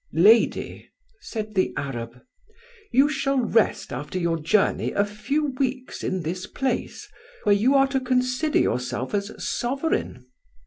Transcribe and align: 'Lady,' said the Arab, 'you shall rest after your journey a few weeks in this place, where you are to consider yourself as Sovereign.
'Lady,' 0.13 0.89
said 1.19 1.53
the 1.53 1.71
Arab, 1.77 2.21
'you 2.91 3.07
shall 3.07 3.37
rest 3.37 3.93
after 3.93 4.17
your 4.17 4.39
journey 4.39 4.91
a 4.93 5.05
few 5.05 5.51
weeks 5.59 6.03
in 6.03 6.23
this 6.23 6.47
place, 6.47 7.07
where 7.43 7.53
you 7.53 7.75
are 7.75 7.85
to 7.85 7.99
consider 7.99 8.57
yourself 8.57 9.13
as 9.13 9.31
Sovereign. 9.37 10.25